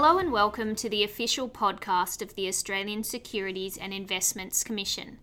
[0.00, 5.18] Hello and welcome to the official podcast of the Australian Securities and Investments Commission.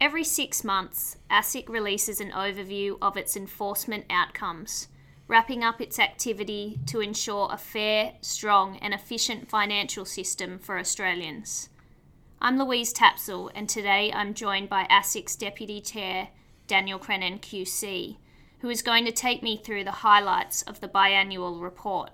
[0.00, 4.88] Every six months, ASIC releases an overview of its enforcement outcomes,
[5.28, 11.68] wrapping up its activity to ensure a fair, strong, and efficient financial system for Australians.
[12.40, 16.30] I'm Louise Tapsell, and today I'm joined by ASIC's Deputy Chair,
[16.66, 18.16] Daniel Crennan QC,
[18.58, 22.10] who is going to take me through the highlights of the biannual report.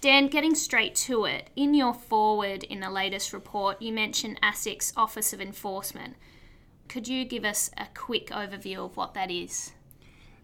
[0.00, 4.92] Dan, getting straight to it, in your forward in the latest report, you mentioned ASIC's
[4.96, 6.16] Office of Enforcement.
[6.88, 9.72] Could you give us a quick overview of what that is?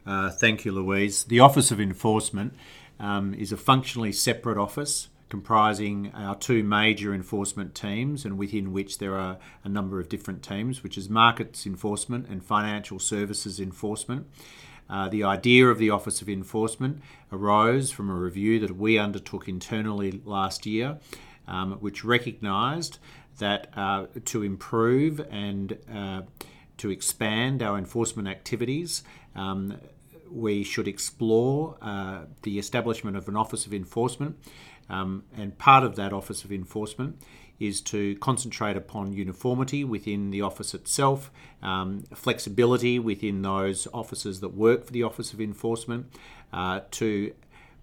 [0.06, 1.24] Uh, thank you, Louise.
[1.24, 2.54] The Office of Enforcement
[2.98, 8.98] um, is a functionally separate office comprising our two major enforcement teams and within which
[8.98, 14.26] there are a number of different teams, which is Markets Enforcement and Financial Services Enforcement.
[14.88, 19.48] Uh, the idea of the Office of Enforcement arose from a review that we undertook
[19.48, 20.98] internally last year,
[21.48, 22.98] um, which recognised
[23.38, 26.22] that uh, to improve and uh,
[26.76, 29.02] to expand our enforcement activities,
[29.34, 29.78] um,
[30.30, 34.38] we should explore uh, the establishment of an Office of Enforcement.
[34.88, 37.20] Um, and part of that Office of Enforcement
[37.58, 41.30] is to concentrate upon uniformity within the office itself,
[41.62, 46.06] um, flexibility within those officers that work for the Office of Enforcement,
[46.52, 47.32] uh, to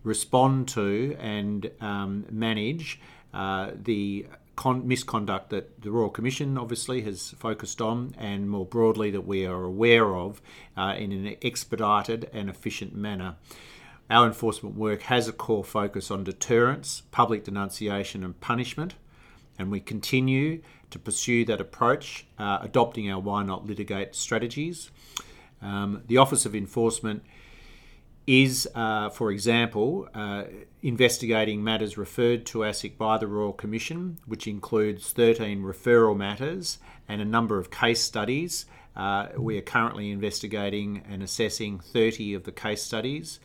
[0.04, 3.00] respond to and um, manage
[3.34, 4.26] uh, the
[4.56, 9.46] con- misconduct that the Royal Commission obviously has focused on, and more broadly that we
[9.46, 10.42] are aware of
[10.76, 13.36] uh, in an expedited and efficient manner.
[14.10, 18.96] Our enforcement work has a core focus on deterrence, public denunciation, and punishment
[19.60, 24.90] and we continue to pursue that approach, uh, adopting our why not litigate strategies.
[25.62, 27.24] Um, the Office of Enforcement
[28.26, 30.46] is, uh, for example, uh,
[30.82, 37.22] investigating matters referred to ASIC by the Royal Commission, which includes 13 referral matters and
[37.22, 38.66] a number of case studies.
[38.96, 43.40] Uh, we are currently investigating and assessing 30 of the case studies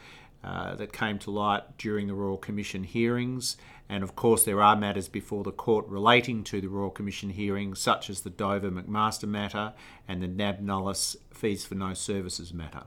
[0.45, 3.57] uh, that came to light during the Royal Commission hearings.
[3.89, 7.81] And of course, there are matters before the court relating to the Royal Commission hearings,
[7.81, 9.73] such as the Dover McMaster matter
[10.07, 12.85] and the NAB Nullis fees for no services matter.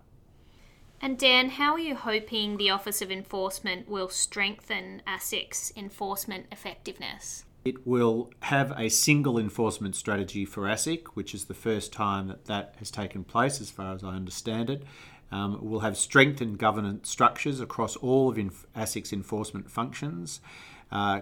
[1.01, 7.45] And Dan, how are you hoping the Office of Enforcement will strengthen ASIC's enforcement effectiveness?
[7.63, 12.45] It will have a single enforcement strategy for ASIC, which is the first time that
[12.45, 14.83] that has taken place, as far as I understand it.
[15.31, 18.37] Um, we'll have strengthened governance structures across all of
[18.75, 20.39] ASIC's enforcement functions.
[20.91, 21.21] Uh,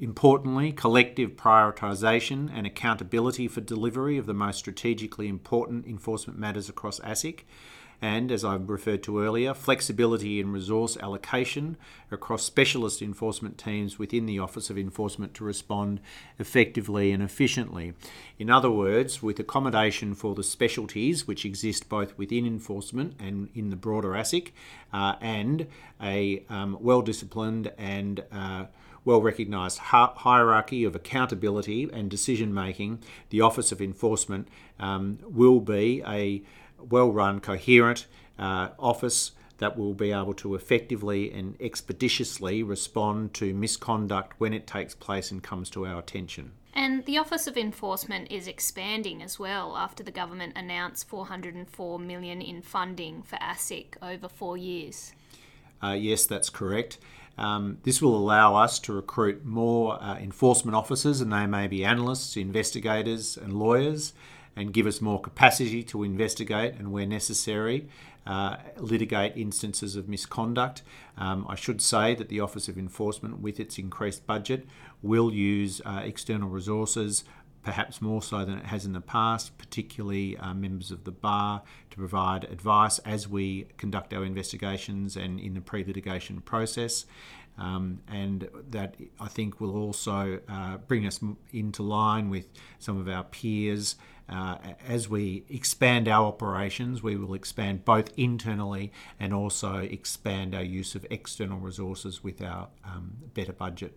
[0.00, 7.00] importantly, collective prioritisation and accountability for delivery of the most strategically important enforcement matters across
[7.00, 7.40] ASIC.
[8.00, 11.76] And as I referred to earlier, flexibility in resource allocation
[12.12, 16.00] across specialist enforcement teams within the Office of Enforcement to respond
[16.38, 17.94] effectively and efficiently.
[18.38, 23.70] In other words, with accommodation for the specialties which exist both within enforcement and in
[23.70, 24.52] the broader ASIC,
[24.92, 25.66] uh, and
[26.00, 28.66] a um, well disciplined and uh,
[29.04, 34.46] well recognised hierarchy of accountability and decision making, the Office of Enforcement
[34.78, 36.42] um, will be a
[36.78, 38.06] well run, coherent
[38.38, 44.66] uh, office that will be able to effectively and expeditiously respond to misconduct when it
[44.66, 46.52] takes place and comes to our attention.
[46.74, 52.40] And the Office of Enforcement is expanding as well after the government announced 404 million
[52.40, 55.12] in funding for ASIC over 4 years.
[55.82, 56.98] Uh, yes, that's correct.
[57.36, 61.84] Um, this will allow us to recruit more uh, enforcement officers, and they may be
[61.84, 64.12] analysts, investigators, and lawyers,
[64.58, 67.88] and give us more capacity to investigate and, where necessary,
[68.26, 70.82] uh, litigate instances of misconduct.
[71.16, 74.66] Um, I should say that the Office of Enforcement, with its increased budget,
[75.00, 77.24] will use uh, external resources
[77.62, 81.62] perhaps more so than it has in the past, particularly uh, members of the bar,
[81.90, 87.04] to provide advice as we conduct our investigations and in the pre litigation process.
[87.58, 91.18] Um, and that I think will also uh, bring us
[91.52, 92.46] into line with
[92.78, 93.96] some of our peers.
[94.28, 100.62] Uh, as we expand our operations, we will expand both internally and also expand our
[100.62, 103.96] use of external resources with our um, better budget.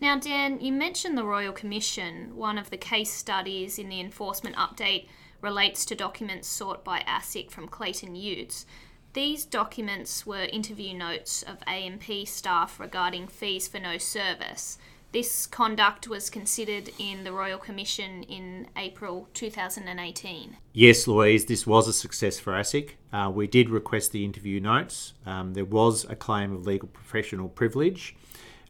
[0.00, 2.36] Now, Dan, you mentioned the Royal Commission.
[2.36, 5.06] One of the case studies in the enforcement update
[5.40, 8.64] relates to documents sought by ASIC from Clayton Utz.
[9.12, 14.78] These documents were interview notes of AMP staff regarding fees for no service.
[15.10, 20.58] This conduct was considered in the Royal Commission in April 2018.
[20.74, 22.90] Yes, Louise, this was a success for ASIC.
[23.10, 25.14] Uh, we did request the interview notes.
[25.24, 28.16] Um, there was a claim of legal professional privilege.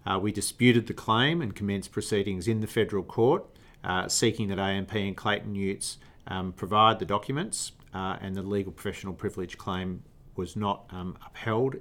[0.06, 3.44] Uh, we disputed the claim and commenced proceedings in the federal court,
[3.82, 5.96] uh, seeking that AMP and Clayton Utz
[6.28, 10.04] um, provide the documents, uh, and the legal professional privilege claim
[10.36, 11.74] was not um, upheld.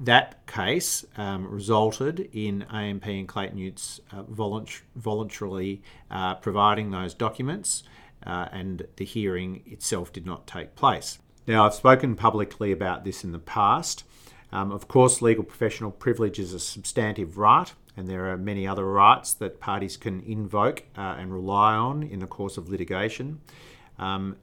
[0.00, 7.14] That case um, resulted in AMP and Clayton Utz uh, volunt- voluntarily uh, providing those
[7.14, 7.82] documents,
[8.24, 11.18] uh, and the hearing itself did not take place.
[11.48, 14.04] Now, I've spoken publicly about this in the past.
[14.52, 18.84] Um, of course, legal professional privilege is a substantive right, and there are many other
[18.84, 23.40] rights that parties can invoke uh, and rely on in the course of litigation.
[23.98, 24.36] Um,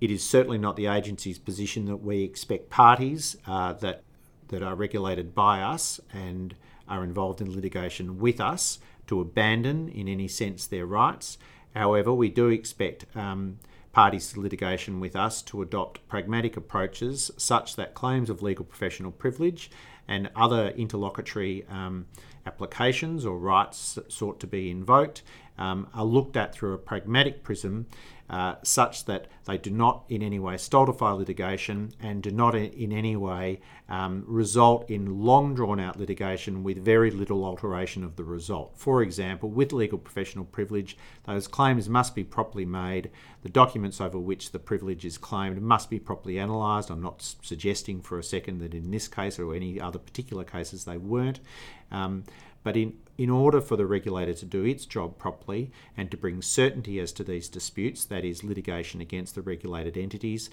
[0.00, 4.02] it is certainly not the agency's position that we expect parties uh, that
[4.50, 6.54] that are regulated by us and
[6.88, 11.38] are involved in litigation with us to abandon, in any sense, their rights.
[11.74, 13.58] However, we do expect um,
[13.92, 19.10] parties to litigation with us to adopt pragmatic approaches such that claims of legal professional
[19.10, 19.70] privilege
[20.06, 22.06] and other interlocutory um,
[22.46, 25.22] applications or rights sought to be invoked
[25.58, 27.86] um, are looked at through a pragmatic prism
[28.30, 32.92] uh, such that they do not in any way stultify litigation and do not in
[32.92, 38.22] any way um, result in long drawn out litigation with very little alteration of the
[38.22, 38.72] result.
[38.76, 43.10] For example, with legal professional privilege, those claims must be properly made.
[43.42, 46.88] The documents over which the privilege is claimed must be properly analysed.
[46.88, 50.84] I'm not suggesting for a second that in this case or any other particular cases
[50.84, 51.40] they weren't.
[51.90, 52.22] Um,
[52.62, 56.40] but in, in order for the regulator to do its job properly and to bring
[56.40, 60.48] certainty as to these disputes, that is, litigation against the regulated entities,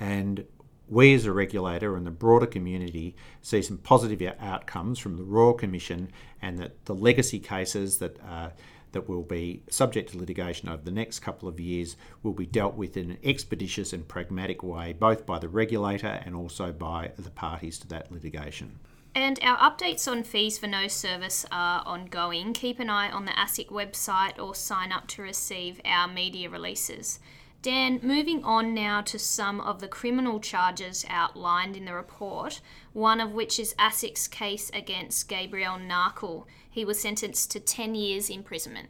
[0.00, 0.44] and
[0.88, 5.52] we as a regulator and the broader community see some positive outcomes from the Royal
[5.52, 6.10] Commission
[6.42, 8.48] and that the legacy cases that uh,
[8.90, 12.74] that will be subject to litigation over the next couple of years will be dealt
[12.74, 17.30] with in an expeditious and pragmatic way, both by the regulator and also by the
[17.30, 18.80] parties to that litigation.
[19.14, 22.52] And our updates on fees for no service are ongoing.
[22.52, 27.18] Keep an eye on the ASIC website or sign up to receive our media releases.
[27.62, 32.60] Dan, moving on now to some of the criminal charges outlined in the report,
[32.92, 36.46] one of which is ASIC's case against Gabriel Nakhl.
[36.70, 38.88] He was sentenced to 10 years imprisonment.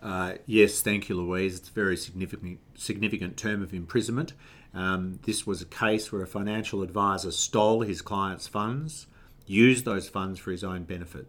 [0.00, 1.58] Uh, yes, thank you, Louise.
[1.58, 4.32] It's a very significant, significant term of imprisonment.
[4.74, 9.06] Um, this was a case where a financial advisor stole his client's funds,
[9.46, 11.26] used those funds for his own benefit.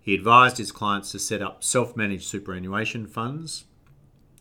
[0.00, 3.64] He advised his clients to set up self managed superannuation funds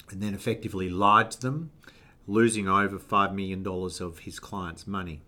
[0.09, 1.71] and then effectively lied to them,
[2.27, 5.21] losing over $5 million of his client's money.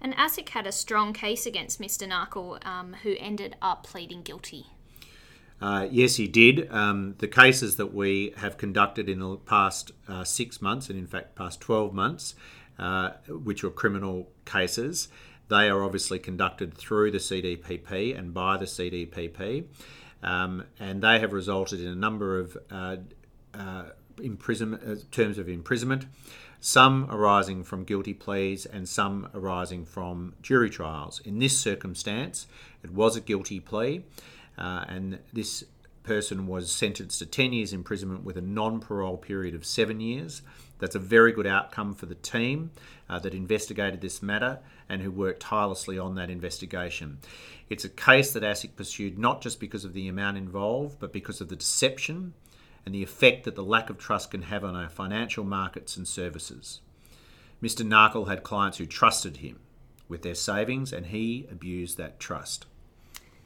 [0.00, 2.08] And ASIC had a strong case against Mr.
[2.08, 4.66] Nakhl, um, who ended up pleading guilty.
[5.60, 6.70] Uh, yes, he did.
[6.72, 11.06] Um, the cases that we have conducted in the past uh, six months, and in
[11.06, 12.34] fact, past 12 months,
[12.78, 15.08] uh, which were criminal cases,
[15.48, 19.64] they are obviously conducted through the CDPP and by the CDPP.
[20.22, 22.96] Um, and they have resulted in a number of uh,
[23.54, 23.84] uh,
[24.22, 26.06] imprisonment, uh, terms of imprisonment,
[26.60, 31.20] some arising from guilty pleas and some arising from jury trials.
[31.20, 32.46] In this circumstance,
[32.82, 34.04] it was a guilty plea
[34.58, 35.64] uh, and this
[36.02, 40.42] person was sentenced to 10 years imprisonment with a non parole period of seven years.
[40.78, 42.70] That's a very good outcome for the team
[43.08, 47.18] uh, that investigated this matter and who worked tirelessly on that investigation.
[47.68, 51.40] It's a case that ASIC pursued not just because of the amount involved, but because
[51.40, 52.34] of the deception
[52.86, 56.08] and the effect that the lack of trust can have on our financial markets and
[56.08, 56.80] services.
[57.62, 57.86] Mr.
[57.86, 59.58] Nakhl had clients who trusted him
[60.08, 62.64] with their savings, and he abused that trust.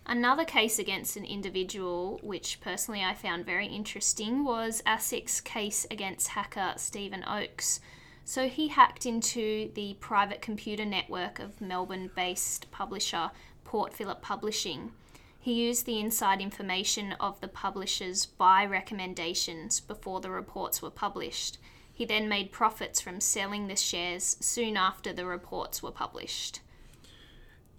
[0.07, 6.29] Another case against an individual, which personally I found very interesting, was ASIC's case against
[6.29, 7.81] hacker Stephen Oakes.
[8.25, 13.31] So he hacked into the private computer network of Melbourne based publisher
[13.65, 14.93] Port Phillip Publishing.
[15.39, 21.59] He used the inside information of the publisher's buy recommendations before the reports were published.
[21.93, 26.61] He then made profits from selling the shares soon after the reports were published.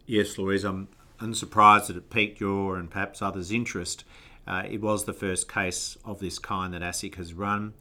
[0.06, 0.90] Yes, Louise, I'm
[1.24, 4.04] unsurprised that it piqued your and perhaps others' interest.
[4.46, 7.74] Uh, it was the first case of this kind that ASIC has run.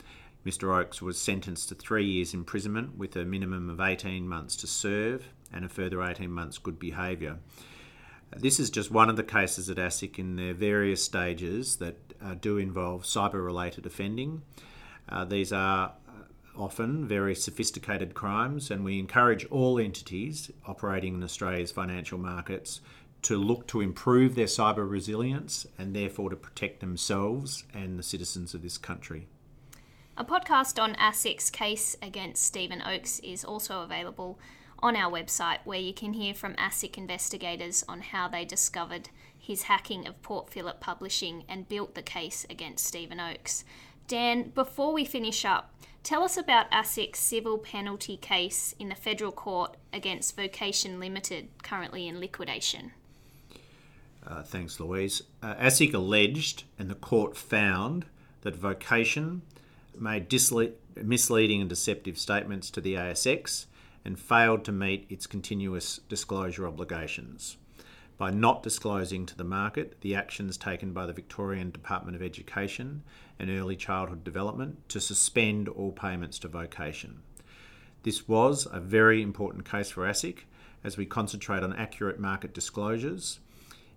[0.46, 0.74] Mr.
[0.74, 5.28] Oakes was sentenced to three years imprisonment with a minimum of 18 months to serve
[5.52, 7.38] and a further 18 months good behaviour.
[8.34, 12.34] This is just one of the cases at ASIC in their various stages that uh,
[12.34, 14.42] do involve cyber related offending.
[15.08, 15.92] Uh, these are
[16.56, 22.80] often very sophisticated crimes, and we encourage all entities operating in Australia's financial markets
[23.22, 28.54] to look to improve their cyber resilience and therefore to protect themselves and the citizens
[28.54, 29.26] of this country.
[30.16, 34.38] A podcast on ASIC's case against Stephen Oakes is also available
[34.80, 39.62] on our website where you can hear from ASIC investigators on how they discovered his
[39.62, 43.64] hacking of Port Phillip Publishing and built the case against Stephen Oakes.
[44.08, 49.32] Dan, before we finish up, tell us about ASIC's civil penalty case in the federal
[49.32, 52.92] court against Vocation Limited, currently in liquidation.
[54.26, 55.22] Uh, thanks, Louise.
[55.42, 58.06] Uh, ASIC alleged, and the court found,
[58.42, 59.42] that Vocation
[59.98, 63.66] made disle- misleading and deceptive statements to the ASX
[64.04, 67.56] and failed to meet its continuous disclosure obligations
[68.18, 73.02] by not disclosing to the market the actions taken by the Victorian Department of Education
[73.38, 77.22] and Early Childhood Development to suspend all payments to vocation.
[78.02, 80.38] This was a very important case for ASIC
[80.84, 83.40] as we concentrate on accurate market disclosures.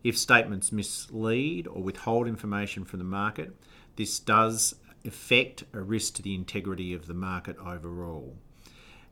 [0.05, 3.55] If statements mislead or withhold information from the market,
[3.95, 8.37] this does affect a risk to the integrity of the market overall.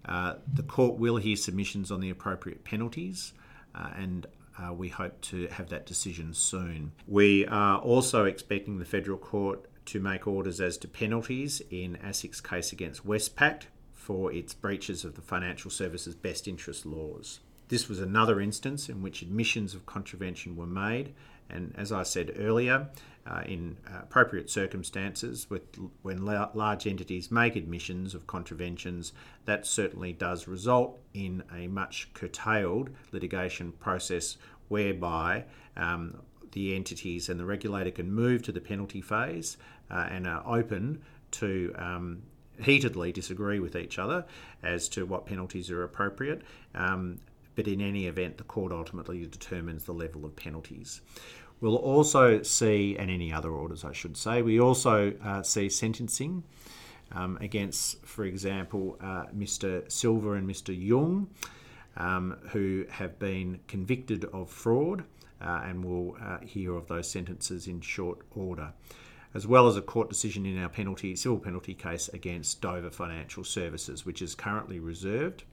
[0.05, 3.33] Uh, the court will hear submissions on the appropriate penalties,
[3.73, 4.27] uh, and
[4.59, 6.91] uh, we hope to have that decision soon.
[7.07, 12.39] We are also expecting the federal court to make orders as to penalties in ASIC's
[12.39, 17.39] case against Westpac for its breaches of the financial services best interest laws.
[17.73, 21.15] This was another instance in which admissions of contravention were made,
[21.49, 22.89] and as I said earlier,
[23.25, 25.63] uh, in appropriate circumstances, with
[26.03, 29.11] when la- large entities make admissions of contraventions,
[29.45, 34.37] that certainly does result in a much curtailed litigation process
[34.67, 39.57] whereby um, the entities and the regulator can move to the penalty phase
[39.89, 41.01] uh, and are open
[41.31, 42.21] to um,
[42.61, 44.25] heatedly disagree with each other
[44.61, 46.43] as to what penalties are appropriate.
[46.75, 47.19] Um,
[47.55, 51.01] but in any event, the court ultimately determines the level of penalties.
[51.61, 56.43] We'll also see, and any other orders, I should say, we also uh, see sentencing
[57.13, 59.89] um, against, for example, uh, Mr.
[59.91, 60.77] Silver and Mr.
[60.77, 61.29] Young,
[61.95, 65.03] um, who have been convicted of fraud,
[65.41, 68.73] uh, and we'll uh, hear of those sentences in short order.
[69.33, 73.43] As well as a court decision in our penalty civil penalty case against Dover Financial
[73.43, 75.43] Services, which is currently reserved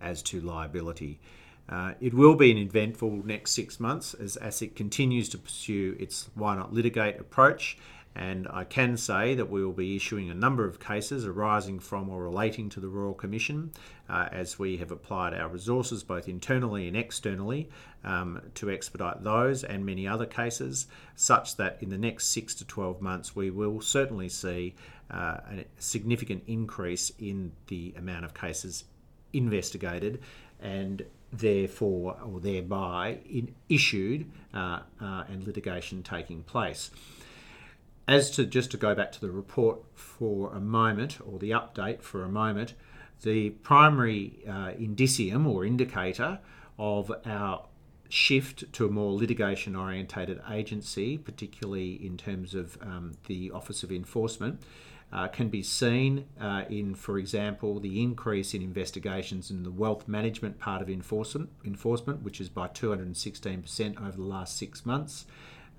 [0.00, 1.20] as to liability.
[1.68, 6.30] Uh, it will be an eventful next six months as ASIC continues to pursue its
[6.34, 7.76] why not litigate approach.
[8.14, 12.08] And I can say that we will be issuing a number of cases arising from
[12.08, 13.70] or relating to the Royal Commission
[14.08, 17.68] uh, as we have applied our resources both internally and externally
[18.02, 22.64] um, to expedite those and many other cases, such that in the next six to
[22.64, 24.74] 12 months we will certainly see
[25.12, 28.84] uh, a significant increase in the amount of cases
[29.32, 30.20] investigated
[30.60, 36.90] and therefore or thereby in, issued uh, uh, and litigation taking place.
[38.06, 42.00] As to just to go back to the report for a moment or the update
[42.00, 42.72] for a moment,
[43.22, 46.38] the primary uh, indicium or indicator
[46.78, 47.64] of our
[48.08, 53.92] shift to a more litigation orientated agency, particularly in terms of um, the Office of
[53.92, 54.62] Enforcement,
[55.12, 60.06] uh, can be seen uh, in, for example, the increase in investigations in the wealth
[60.06, 65.24] management part of enforcement, enforcement which is by 216% over the last six months,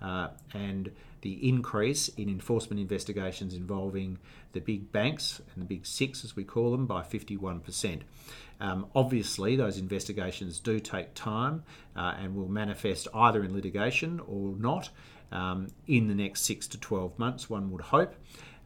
[0.02, 4.18] uh, and the increase in enforcement investigations involving
[4.54, 8.02] the big banks and the big six, as we call them, by 51%.
[8.62, 11.64] Um, obviously, those investigations do take time
[11.96, 14.90] uh, and will manifest either in litigation or not
[15.32, 18.16] um, in the next six to 12 months, one would hope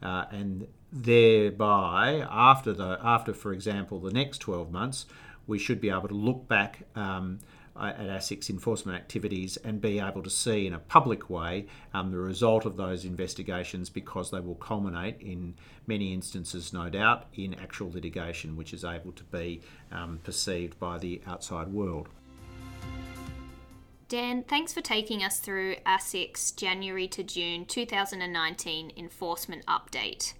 [0.04, 5.08] uh, and thereby after the after for example the next 12 months
[5.48, 7.40] we should be able to look back um,
[7.76, 12.18] at ASIC's enforcement activities and be able to see in a public way um, the
[12.18, 15.56] result of those investigations because they will culminate in
[15.88, 20.98] many instances, no doubt, in actual litigation which is able to be um, perceived by
[20.98, 22.10] the outside world.
[24.14, 30.34] Dan, thanks for taking us through ASIC's January to June 2019 enforcement update.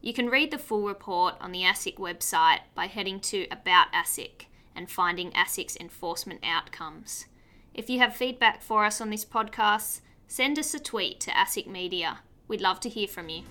[0.00, 4.46] You can read the full report on the ASIC website by heading to About ASIC
[4.74, 7.26] and finding ASIC's enforcement outcomes.
[7.74, 11.66] If you have feedback for us on this podcast, send us a tweet to ASIC
[11.66, 12.20] Media.
[12.48, 13.42] We'd love to hear from you.